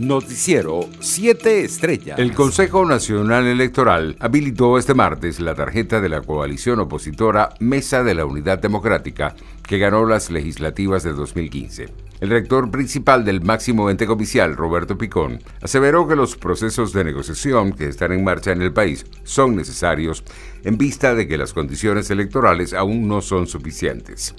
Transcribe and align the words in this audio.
Noticiero 0.00 0.88
7 0.98 1.62
Estrellas. 1.62 2.18
El 2.18 2.32
Consejo 2.32 2.86
Nacional 2.86 3.46
Electoral 3.46 4.16
habilitó 4.18 4.78
este 4.78 4.94
martes 4.94 5.40
la 5.40 5.54
tarjeta 5.54 6.00
de 6.00 6.08
la 6.08 6.22
coalición 6.22 6.80
opositora 6.80 7.50
Mesa 7.60 8.02
de 8.02 8.14
la 8.14 8.24
Unidad 8.24 8.60
Democrática, 8.60 9.36
que 9.62 9.76
ganó 9.76 10.06
las 10.06 10.30
legislativas 10.30 11.02
de 11.02 11.12
2015. 11.12 11.90
El 12.18 12.30
rector 12.30 12.70
principal 12.70 13.26
del 13.26 13.42
máximo 13.42 13.90
ente 13.90 14.06
comicial, 14.06 14.56
Roberto 14.56 14.96
Picón, 14.96 15.38
aseveró 15.60 16.08
que 16.08 16.16
los 16.16 16.34
procesos 16.34 16.94
de 16.94 17.04
negociación 17.04 17.74
que 17.74 17.88
están 17.88 18.12
en 18.12 18.24
marcha 18.24 18.52
en 18.52 18.62
el 18.62 18.72
país 18.72 19.04
son 19.24 19.54
necesarios 19.54 20.24
en 20.64 20.78
vista 20.78 21.14
de 21.14 21.28
que 21.28 21.36
las 21.36 21.52
condiciones 21.52 22.10
electorales 22.10 22.72
aún 22.72 23.06
no 23.06 23.20
son 23.20 23.46
suficientes. 23.46 24.34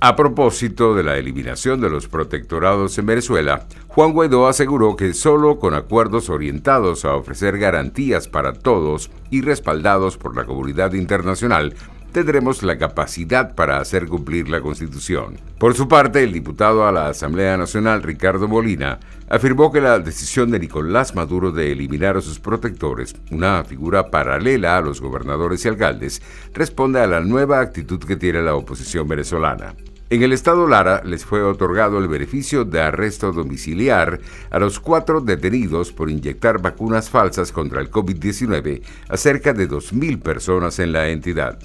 A 0.00 0.14
propósito 0.14 0.94
de 0.94 1.02
la 1.02 1.16
eliminación 1.16 1.80
de 1.80 1.90
los 1.90 2.06
protectorados 2.06 2.96
en 2.98 3.06
Venezuela, 3.06 3.66
Juan 3.88 4.12
Guaidó 4.12 4.46
aseguró 4.46 4.94
que 4.94 5.12
solo 5.12 5.58
con 5.58 5.74
acuerdos 5.74 6.30
orientados 6.30 7.04
a 7.04 7.16
ofrecer 7.16 7.58
garantías 7.58 8.28
para 8.28 8.52
todos 8.52 9.10
y 9.28 9.40
respaldados 9.40 10.16
por 10.16 10.36
la 10.36 10.44
comunidad 10.44 10.92
internacional, 10.92 11.74
tendremos 12.12 12.62
la 12.62 12.78
capacidad 12.78 13.56
para 13.56 13.80
hacer 13.80 14.06
cumplir 14.06 14.48
la 14.48 14.60
Constitución. 14.60 15.36
Por 15.58 15.74
su 15.74 15.88
parte, 15.88 16.22
el 16.22 16.32
diputado 16.32 16.86
a 16.86 16.92
la 16.92 17.08
Asamblea 17.08 17.56
Nacional, 17.56 18.04
Ricardo 18.04 18.46
Molina, 18.46 19.00
afirmó 19.28 19.72
que 19.72 19.80
la 19.80 19.98
decisión 19.98 20.52
de 20.52 20.60
Nicolás 20.60 21.16
Maduro 21.16 21.50
de 21.50 21.72
eliminar 21.72 22.16
a 22.16 22.20
sus 22.20 22.38
protectores, 22.38 23.16
una 23.32 23.64
figura 23.64 24.12
paralela 24.12 24.76
a 24.76 24.80
los 24.80 25.00
gobernadores 25.00 25.64
y 25.64 25.68
alcaldes, 25.68 26.22
responde 26.54 27.00
a 27.00 27.08
la 27.08 27.20
nueva 27.20 27.60
actitud 27.60 27.98
que 27.98 28.16
tiene 28.16 28.42
la 28.42 28.54
oposición 28.54 29.08
venezolana. 29.08 29.74
En 30.10 30.22
el 30.22 30.32
estado 30.32 30.66
Lara 30.66 31.02
les 31.04 31.26
fue 31.26 31.42
otorgado 31.42 31.98
el 31.98 32.08
beneficio 32.08 32.64
de 32.64 32.80
arresto 32.80 33.30
domiciliar 33.30 34.20
a 34.50 34.58
los 34.58 34.80
cuatro 34.80 35.20
detenidos 35.20 35.92
por 35.92 36.08
inyectar 36.08 36.62
vacunas 36.62 37.10
falsas 37.10 37.52
contra 37.52 37.82
el 37.82 37.90
COVID-19 37.90 38.80
a 39.06 39.16
cerca 39.18 39.52
de 39.52 39.68
2.000 39.68 40.22
personas 40.22 40.78
en 40.78 40.92
la 40.92 41.08
entidad. 41.08 41.58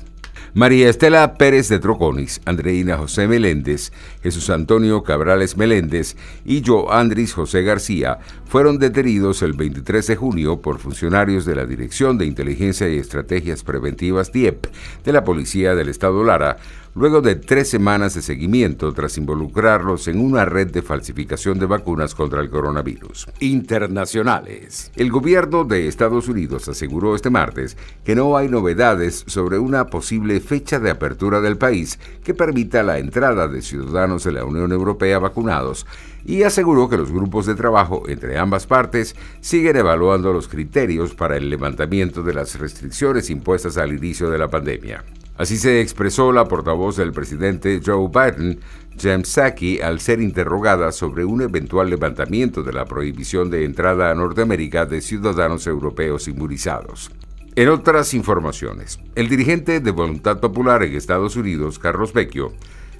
María 0.55 0.87
Estela 0.87 1.33
Pérez 1.33 1.67
de 1.67 1.79
Troconis, 1.79 2.39
Andreina 2.45 2.95
José 2.95 3.27
Meléndez, 3.27 3.91
Jesús 4.21 4.51
Antonio 4.51 5.01
Cabrales 5.01 5.57
Meléndez 5.57 6.15
y 6.45 6.61
yo, 6.61 6.93
Andris 6.93 7.33
José 7.33 7.63
García, 7.63 8.19
fueron 8.45 8.77
detenidos 8.77 9.41
el 9.41 9.53
23 9.53 10.05
de 10.05 10.15
junio 10.15 10.61
por 10.61 10.77
funcionarios 10.77 11.45
de 11.45 11.55
la 11.55 11.65
Dirección 11.65 12.19
de 12.19 12.27
Inteligencia 12.27 12.87
y 12.87 12.99
Estrategias 12.99 13.63
Preventivas 13.63 14.31
DIEP 14.31 14.67
de 15.03 15.11
la 15.11 15.23
Policía 15.23 15.73
del 15.73 15.89
Estado 15.89 16.23
Lara 16.23 16.57
luego 16.95 17.21
de 17.21 17.35
tres 17.35 17.69
semanas 17.69 18.13
de 18.13 18.21
seguimiento 18.21 18.93
tras 18.93 19.17
involucrarlos 19.17 20.07
en 20.07 20.19
una 20.19 20.45
red 20.45 20.71
de 20.71 20.81
falsificación 20.81 21.59
de 21.59 21.65
vacunas 21.65 22.13
contra 22.13 22.41
el 22.41 22.49
coronavirus. 22.49 23.27
Internacionales. 23.39 24.91
El 24.95 25.11
gobierno 25.11 25.63
de 25.63 25.87
Estados 25.87 26.27
Unidos 26.27 26.67
aseguró 26.67 27.15
este 27.15 27.29
martes 27.29 27.77
que 28.03 28.15
no 28.15 28.37
hay 28.37 28.47
novedades 28.47 29.23
sobre 29.27 29.57
una 29.57 29.87
posible 29.87 30.39
fecha 30.43 30.79
de 30.79 30.91
apertura 30.91 31.41
del 31.41 31.57
país 31.57 31.97
que 32.23 32.33
permita 32.33 32.83
la 32.83 32.99
entrada 32.99 33.47
de 33.47 33.61
ciudadanos 33.61 34.23
de 34.23 34.33
la 34.33 34.45
Unión 34.45 34.71
Europea 34.71 35.17
vacunados 35.17 35.87
y 36.25 36.43
aseguró 36.43 36.89
que 36.89 36.97
los 36.97 37.11
grupos 37.11 37.45
de 37.45 37.55
trabajo 37.55 38.03
entre 38.07 38.37
ambas 38.37 38.67
partes 38.67 39.15
siguen 39.41 39.77
evaluando 39.77 40.31
los 40.31 40.47
criterios 40.47 41.15
para 41.15 41.37
el 41.37 41.49
levantamiento 41.49 42.21
de 42.21 42.33
las 42.33 42.59
restricciones 42.59 43.29
impuestas 43.29 43.77
al 43.77 43.93
inicio 43.93 44.29
de 44.29 44.37
la 44.37 44.49
pandemia. 44.49 45.03
Así 45.35 45.57
se 45.57 45.81
expresó 45.81 46.31
la 46.31 46.47
portavoz 46.47 46.97
del 46.97 47.11
presidente 47.11 47.81
Joe 47.83 48.07
Biden, 48.07 48.59
Jem 48.97 49.23
Psaki, 49.23 49.81
al 49.81 49.99
ser 49.99 50.21
interrogada 50.21 50.91
sobre 50.91 51.25
un 51.25 51.41
eventual 51.41 51.89
levantamiento 51.89 52.61
de 52.61 52.73
la 52.73 52.85
prohibición 52.85 53.49
de 53.49 53.65
entrada 53.65 54.11
a 54.11 54.15
Norteamérica 54.15 54.85
de 54.85 55.01
ciudadanos 55.01 55.65
europeos 55.65 56.27
inmunizados. 56.27 57.09
En 57.55 57.69
otras 57.69 58.15
informaciones, 58.15 58.99
el 59.13 59.29
dirigente 59.29 59.79
de 59.79 59.91
Voluntad 59.91 60.39
Popular 60.39 60.81
en 60.81 60.95
Estados 60.95 61.35
Unidos, 61.35 61.77
Carlos 61.77 62.11
Vecchio, 62.11 62.51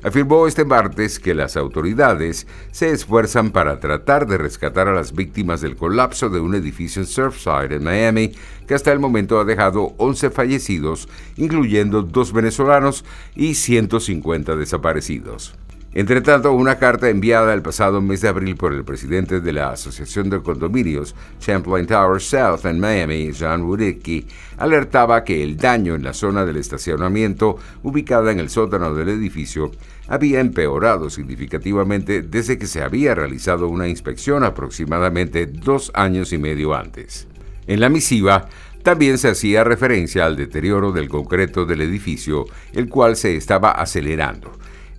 afirmó 0.04 0.46
este 0.46 0.64
martes 0.64 1.20
que 1.20 1.34
las 1.34 1.58
autoridades 1.58 2.46
se 2.70 2.92
esfuerzan 2.92 3.50
para 3.50 3.80
tratar 3.80 4.28
de 4.28 4.38
rescatar 4.38 4.88
a 4.88 4.94
las 4.94 5.14
víctimas 5.14 5.62
del 5.62 5.76
colapso 5.76 6.30
de 6.30 6.40
un 6.40 6.54
edificio 6.54 7.02
en 7.02 7.08
Surfside, 7.08 7.74
en 7.74 7.84
Miami, 7.84 8.32
que 8.68 8.76
hasta 8.76 8.92
el 8.92 9.00
momento 9.00 9.40
ha 9.40 9.44
dejado 9.44 9.96
11 9.98 10.30
fallecidos, 10.30 11.10
incluyendo 11.36 12.04
dos 12.04 12.32
venezolanos 12.32 13.06
y 13.36 13.56
150 13.56 14.56
desaparecidos. 14.56 15.56
Entre 15.96 16.22
tanto, 16.22 16.52
una 16.54 16.80
carta 16.80 17.08
enviada 17.08 17.54
el 17.54 17.62
pasado 17.62 18.02
mes 18.02 18.22
de 18.22 18.28
abril 18.28 18.56
por 18.56 18.74
el 18.74 18.84
presidente 18.84 19.42
de 19.42 19.54
la 19.54 19.70
Asociación 19.70 20.28
de 20.28 20.42
Condominios 20.42 21.14
Champlain 21.40 21.86
Towers 21.86 22.24
South 22.24 22.66
en 22.66 22.80
Miami, 22.80 23.30
John 23.40 23.62
Wudicki, 23.62 24.26
alertaba 24.58 25.24
que 25.24 25.44
el 25.44 25.56
daño 25.56 25.94
en 25.94 26.04
la 26.04 26.14
zona 26.14 26.46
del 26.46 26.58
estacionamiento 26.58 27.60
ubicada 27.84 28.32
en 28.32 28.40
el 28.40 28.50
sótano 28.50 28.96
del 28.96 29.10
edificio 29.10 29.70
había 30.08 30.40
empeorado 30.40 31.12
significativamente 31.12 32.24
desde 32.24 32.58
que 32.58 32.66
se 32.66 32.82
había 32.82 33.14
realizado 33.14 33.68
una 33.68 33.88
inspección 33.88 34.44
aproximadamente 34.44 35.46
dos 35.46 35.92
años 35.94 36.34
y 36.34 36.40
medio 36.40 36.74
antes. 36.74 37.28
En 37.68 37.80
la 37.80 37.90
misiva, 37.90 38.50
también 38.82 39.20
se 39.20 39.30
hacía 39.30 39.64
referencia 39.64 40.26
al 40.26 40.38
deterioro 40.38 40.92
del 40.92 41.08
concreto 41.08 41.66
del 41.66 41.82
edificio, 41.82 42.46
el 42.74 42.90
cual 42.90 43.16
se 43.16 43.36
estaba 43.38 43.72
acelerando 43.72 44.52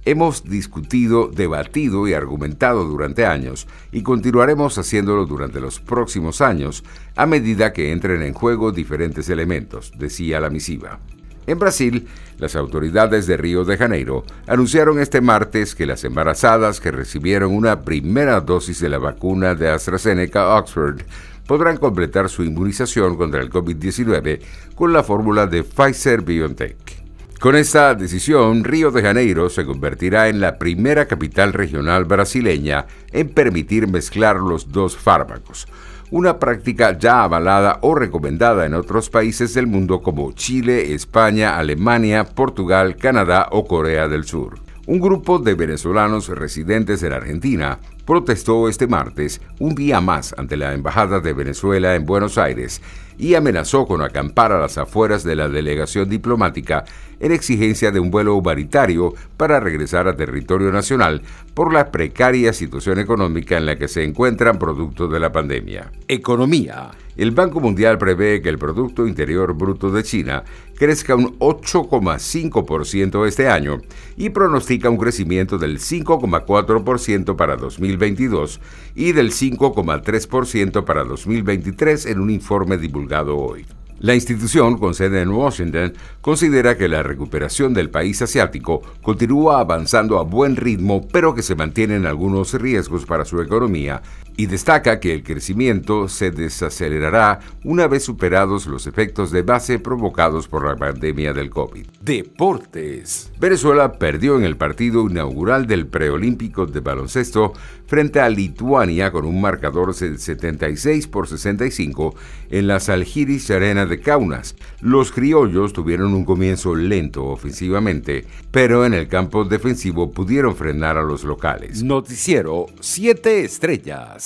Hemos 0.07 0.45
discutido, 0.45 1.29
debatido 1.29 2.07
y 2.07 2.13
argumentado 2.13 2.85
durante 2.85 3.25
años 3.25 3.67
y 3.91 4.03
continuaremos 4.03 4.77
haciéndolo 4.77 5.25
durante 5.25 5.61
los 5.61 5.81
próximos 5.81 6.43
años 6.43 6.85
a 7.17 7.25
medida 7.25 7.73
que 7.73 7.91
entren 7.91 8.23
en 8.23 8.35
juego 8.35 8.71
diferentes 8.71 9.31
elementos, 9.31 9.93
decía 9.97 10.41
la 10.41 10.51
misiva. 10.51 11.01
En 11.47 11.59
Brasil, 11.59 12.07
las 12.39 12.55
autoridades 12.55 13.27
de 13.27 13.37
Río 13.37 13.65
de 13.65 13.79
Janeiro 13.79 14.25
anunciaron 14.47 14.99
este 14.99 15.21
martes 15.23 15.75
que 15.75 15.87
las 15.87 16.05
embarazadas 16.05 16.81
que 16.81 16.91
recibieron 16.91 17.55
una 17.55 17.83
primera 17.83 18.41
dosis 18.41 18.81
de 18.81 18.91
la 18.91 18.99
vacuna 18.99 19.55
de 19.55 19.71
AstraZeneca 19.71 20.57
Oxford 20.57 21.01
podrán 21.47 21.77
completar 21.77 22.29
su 22.29 22.45
inmunización 22.45 23.17
contra 23.17 23.41
el 23.41 23.51
COVID-19 23.51 24.41
con 24.75 24.93
la 24.93 25.03
fórmula 25.03 25.47
de 25.47 25.63
Pfizer 25.63 26.23
BioNTech. 26.23 27.04
Con 27.45 27.57
esta 27.57 27.95
decisión, 27.95 28.65
Río 28.65 28.91
de 28.91 29.03
Janeiro 29.03 29.51
se 29.51 29.67
convertirá 29.67 30.31
en 30.31 30.41
la 30.41 30.57
primera 30.57 31.05
capital 31.05 31.53
regional 31.53 32.07
brasileña 32.07 32.87
en 33.13 33.29
permitir 33.29 33.87
mezclar 33.87 34.37
los 34.37 34.73
dos 34.73 34.97
fármacos, 34.97 35.69
una 36.11 36.39
práctica 36.39 36.99
ya 36.99 37.23
avalada 37.23 37.81
o 37.83 37.95
recomendada 37.95 38.65
en 38.65 38.73
otros 38.73 39.11
países 39.11 39.53
del 39.53 39.67
mundo 39.67 40.01
como 40.01 40.33
Chile, 40.33 40.95
España, 40.95 41.59
Alemania, 41.59 42.25
Portugal, 42.25 42.97
Canadá 42.97 43.49
o 43.51 43.67
Corea 43.67 44.09
del 44.09 44.25
Sur. 44.25 44.55
Un 44.87 45.01
grupo 45.01 45.39
de 45.39 45.53
venezolanos 45.53 46.29
residentes 46.29 47.03
en 47.03 47.13
Argentina 47.13 47.79
protestó 48.05 48.69
este 48.69 48.87
martes 48.87 49.41
un 49.59 49.75
día 49.75 50.01
más 50.01 50.35
ante 50.39 50.57
la 50.57 50.75
Embajada 50.75 51.21
de 51.21 51.33
Venezuela 51.33 51.95
en 51.95 52.07
Buenos 52.07 52.39
Aires 52.39 52.83
y 53.19 53.35
amenazó 53.35 53.87
con 53.87 54.03
acampar 54.03 54.53
a 54.53 54.61
las 54.61 54.79
afueras 54.79 55.25
de 55.25 55.37
la 55.37 55.49
delegación 55.49 56.09
diplomática 56.09 56.85
en 57.21 57.33
exigencia 57.33 57.91
de 57.91 58.01
un 58.01 58.11
vuelo 58.11 58.35
humanitario 58.35 59.15
para 59.37 59.61
regresar 59.61 60.09
a 60.09 60.17
territorio 60.17 60.73
nacional 60.73 61.23
por 61.55 61.73
la 61.73 61.91
precaria 61.91 62.53
situación 62.53 62.99
económica 62.99 63.57
en 63.57 63.67
la 63.67 63.77
que 63.77 63.89
se 63.89 64.05
encuentran 64.05 64.59
producto 64.59 65.09
de 65.09 65.21
la 65.21 65.33
pandemia. 65.33 65.93
Economía. 66.09 66.91
El 67.17 67.31
Banco 67.31 67.61
Mundial 67.61 67.97
prevé 67.97 68.43
que 68.43 68.49
el 68.49 68.59
Producto 68.59 69.07
Interior 69.07 69.55
Bruto 69.55 69.91
de 69.91 70.03
China 70.03 70.43
crezca 70.77 71.15
un 71.15 71.39
8,5% 71.39 73.27
este 73.27 73.49
año 73.49 73.81
y 74.17 74.31
pronostica 74.31 74.91
un 74.91 74.97
crecimiento 74.97 75.57
del 75.57 75.79
5,4% 75.79 77.37
para 77.37 77.57
2022 77.57 78.61
y 78.97 79.13
del 79.13 79.31
5,3% 79.31 80.85
para 80.85 81.05
2023 81.05 82.07
en 82.07 82.21
un 82.21 82.31
informe 82.31 82.79
divulgado 82.79 83.39
hoy. 83.39 83.65
La 84.01 84.15
institución, 84.15 84.77
con 84.77 84.93
sede 84.93 85.23
en 85.23 85.31
Washington, 85.31 85.95
considera 86.21 86.77
que 86.77 86.89
la 86.89 87.05
recuperación 87.05 87.73
del 87.73 87.91
país 87.91 88.21
asiático 88.21 88.83
continúa 89.03 89.61
avanzando 89.61 90.19
a 90.19 90.25
buen 90.25 90.57
ritmo, 90.57 91.07
pero 91.13 91.35
que 91.35 91.43
se 91.43 91.55
mantienen 91.55 92.05
algunos 92.05 92.53
riesgos 92.55 93.07
para 93.07 93.25
su 93.25 93.41
economía 93.41 94.03
y 94.37 94.47
destaca 94.47 95.01
que 95.01 95.15
el 95.15 95.23
crecimiento 95.23 96.09
se 96.09 96.31
desacelerará 96.31 97.41
una 97.63 97.87
vez 97.87 98.05
superados 98.05 98.67
los 98.67 98.87
efectos 98.87 99.31
de 99.31 99.43
base 99.43 99.79
provocados 99.79 100.49
por 100.49 100.67
la 100.67 100.77
pandemia 100.77 101.33
del 101.33 101.51
COVID. 101.51 101.87
Deportes. 102.01 103.31
Venezuela 103.39 103.93
perdió 103.93 104.37
en 104.37 104.45
el 104.45 104.57
partido 104.57 105.09
inaugural 105.09 105.67
del 105.67 105.87
preolímpico 105.87 106.67
de 106.67 106.81
baloncesto 106.81 107.53
frente 107.87 108.21
a 108.21 108.29
Lituania 108.29 109.13
con 109.13 109.25
un 109.25 109.41
marcador 109.41 109.95
de 109.95 110.19
76 110.19 111.07
por 111.07 111.29
65 111.29 112.15
en 112.51 112.67
la 112.67 112.81
Salgiris 112.81 113.51
Arena 113.51 113.87
de 113.87 114.01
Kaunas. 114.01 114.57
Los 114.81 115.13
criollos 115.13 115.73
tuvieron 115.73 116.15
un 116.15 116.25
comienzo 116.25 116.75
lento 116.75 117.25
ofensivamente, 117.27 118.25
pero 118.51 118.85
en 118.85 118.95
el 118.95 119.09
campo 119.09 119.45
defensivo 119.45 120.11
pudieron 120.11 120.57
frenar 120.57 120.97
a 120.97 121.03
los 121.03 121.25
locales. 121.25 121.83
Noticiero 121.83 122.67
7 122.81 123.45
estrellas. 123.45 124.24